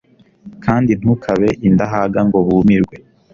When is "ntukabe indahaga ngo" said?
0.99-2.37